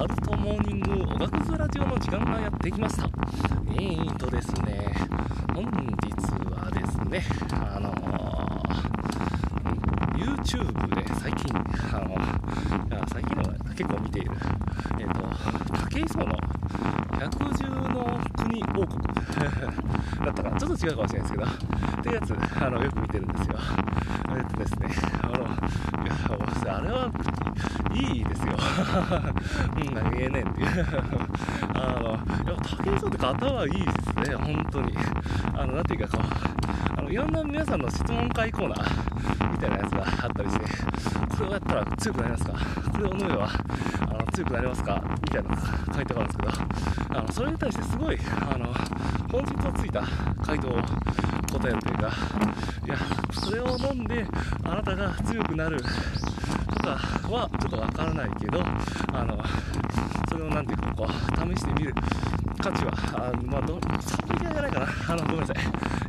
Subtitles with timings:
[0.00, 3.04] タルトモーニングおがくずラジオの時間がやってきました。
[3.04, 4.90] えーとですね
[5.54, 6.00] 本日
[6.48, 11.54] はですねあのー、YouTube で最近
[11.92, 13.42] あのいや最近の
[13.76, 14.30] 結構見ている
[14.98, 15.20] えっ、と
[15.90, 16.34] 武井壮の
[17.20, 19.04] 百獣の国王国
[20.24, 20.58] だったかな。
[20.58, 23.58] ちょっと違うかもしれないですけどっていうやつあのよく見てるんですよ。
[24.34, 24.88] えっとですね
[25.22, 25.46] あの
[26.72, 27.10] あれは
[27.92, 28.54] いいですよ。
[29.76, 30.86] うん何言えねえっていう。
[31.74, 33.90] あのやっぱ武井壮って方はいいで
[34.24, 34.94] すね本当に。
[35.56, 36.22] あのなんていうかこ
[36.96, 40.64] うあのいろんな皆さんの質問会コーナーみたいなやつがあったりして
[41.36, 42.52] これをやったら強くなりますか？
[42.92, 43.48] これを飲めば
[44.02, 45.02] あの強くなりますか？
[45.22, 45.48] みたいな
[45.92, 48.18] 回答があるんですけどあのそれに対してすごい
[48.52, 48.66] あの
[49.30, 50.02] 本質をついた
[50.44, 50.72] 回答を
[51.52, 52.02] 答えるというか
[52.86, 52.96] いや
[53.32, 54.24] それを飲んで
[54.64, 55.82] あなたが強くなる
[56.82, 56.90] か
[57.28, 58.60] はちょっとわからないけど
[59.12, 59.38] あの
[60.28, 61.94] それを何ていうかこう試してみる
[62.58, 64.86] 価値はあのまあどサプリじゃないかな。
[65.08, 65.56] あのごめんなさい。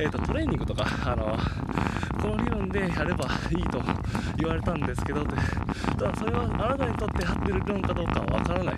[0.00, 1.36] えっ、ー、とトレーニングとかあの
[2.20, 3.80] この理論でやればいいと
[4.36, 8.74] 言われたんですけどただそれはあなたにとって合ってる理論かどうかはわからない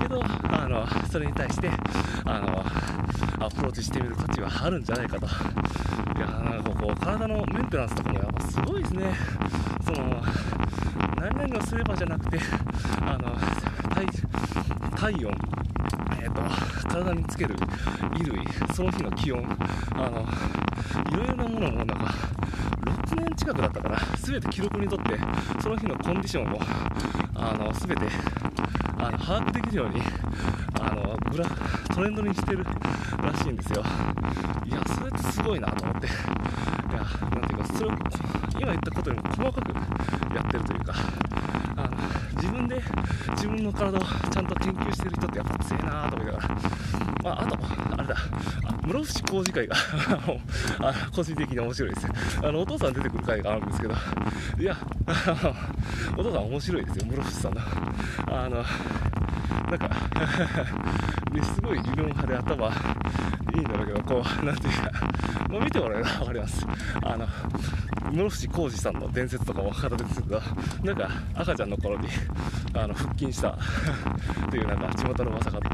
[0.00, 1.70] けどあのそれに対して
[2.24, 5.26] あのアプローチしてみる価値はあるんじゃないかと。
[5.26, 9.14] いやなんかこう体のメンテナンスとかもやっぱすごいですね。
[9.84, 10.22] その
[11.20, 12.38] 何々をすればじゃなくて
[13.04, 13.36] あの
[14.96, 15.32] 体温
[16.22, 17.54] えーと、体につける
[18.12, 19.42] 衣類その日の気温
[19.92, 20.26] あの
[21.10, 22.14] いろいろなものもなんか
[23.14, 25.18] 6年近くだったから全て記録にとって
[25.60, 26.60] その日のコンディションを
[27.34, 28.06] あの全て
[28.98, 30.02] あの把握できるように
[30.80, 31.46] あのグラ
[31.94, 32.64] トレンドにしてる
[33.22, 33.82] らしいんですよ。
[34.66, 36.06] いやそれってすごいなと思って。
[36.06, 36.10] い
[36.92, 37.92] やなんていうかそれを
[38.58, 39.68] 今言ったことよりも細かく
[40.34, 40.94] やってるというか
[41.76, 41.96] あの
[42.36, 42.68] 自分
[43.32, 46.48] 自分の体をちゃんと研究してる人ってやっぱ強いなと思いながら、
[47.22, 47.58] まあ、あと、
[47.98, 48.16] あれだ、
[48.86, 49.76] 室伏工事会が
[50.80, 52.08] あ個人的に面白いです。
[52.42, 53.94] あのお父さん出てくる回があるんですけど、
[54.58, 54.76] いや、
[56.16, 57.60] お父さん面白いですよ、室伏さんの。
[58.26, 58.64] あの
[59.70, 59.88] なんか
[61.32, 62.70] ねすごい理論派で頭
[63.60, 66.66] いいんだろうけど、こう、なんていうか、もう、見てもらえば分かります。
[67.02, 67.26] あの
[68.12, 70.40] 室伏浩二さんの伝説とかも語ってるんですけど
[70.82, 72.08] なんか赤ちゃんの頃に
[72.74, 73.56] あの腹筋した
[74.50, 75.68] というなんか地元のまさかった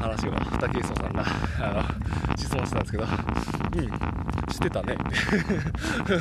[0.00, 1.24] 話を武井壮さんが
[1.60, 1.94] あ
[2.28, 4.94] の質問してたんですけどうん知ってたね。
[4.94, 4.96] っ
[6.06, 6.14] て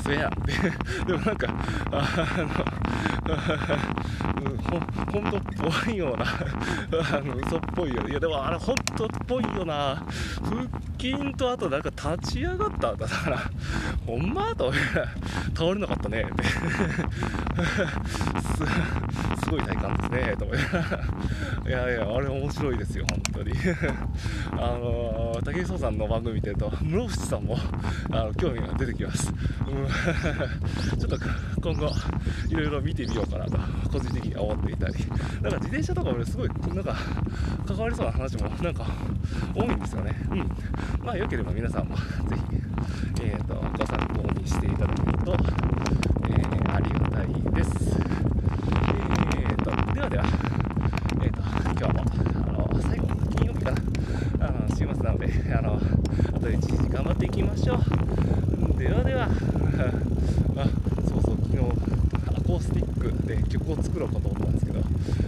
[0.00, 0.28] 嘘や。
[0.28, 0.52] って
[1.06, 1.48] でもなんか
[1.92, 2.04] あ
[4.40, 4.50] の
[5.12, 5.42] ほんとっ
[5.84, 6.24] ぽいような
[7.16, 8.08] あの嘘っぽいよ。
[8.08, 10.02] いやでもあれ本当っぽいよな。
[10.42, 10.62] 腹
[10.98, 12.94] 筋とあとなんか立ち上がった。
[12.94, 13.38] だから
[14.06, 14.72] ほんまと
[15.54, 16.22] 倒れなかったね。
[16.22, 16.50] っ てす
[19.44, 20.34] すごい体感ですね。
[20.36, 20.58] と思い
[21.68, 23.52] いやいやあれ面白いですよ本当に。
[24.52, 27.56] あのー、武井壮さんの番組見てると室伏さんも
[28.10, 29.32] あの興味が出てきます、
[29.66, 31.18] うん、 ちょっと
[31.60, 31.92] 今後
[32.48, 33.58] いろいろ見てみようかなと
[33.90, 34.94] 個人的に思っていたり。
[35.42, 36.96] なんか自転車とか俺すごいなんか
[37.66, 38.86] 関わりそうな話もなんか
[39.54, 40.14] 多いんですよね。
[40.30, 40.38] うん。
[41.04, 42.02] まあよければ皆さんもぜ
[42.50, 42.56] ひ
[43.22, 45.32] えーと、ご参考にしていただけると、
[46.28, 47.98] えー、ありがたいです。
[49.36, 50.24] えーと、ではでは、
[51.22, 51.40] えーと、
[51.72, 52.04] 今日も
[52.46, 55.80] あの最後の金曜日かなあの週末なのであの
[56.34, 58.78] あと1時頑張っていきましょう。
[58.78, 59.28] ではでは。
[60.56, 60.68] あ
[61.08, 61.58] そうそう昨日
[62.28, 64.80] アコースティックで曲を作ろうかと思ったんですけど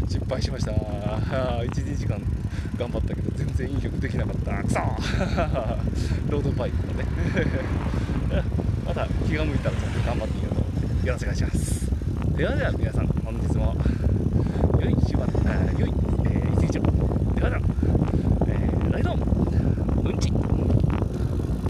[0.09, 0.73] 失敗しました。
[1.69, 2.21] 12時間
[2.79, 4.63] 頑張ったけど全然いい曲できなかった。
[4.63, 4.79] くそ
[6.31, 7.05] ロードバイクのね。
[8.87, 11.91] また気が向いたらちょっと頑張ってみようと思ってよろしくお願いします。
[12.37, 13.98] ではでは皆さん本日も。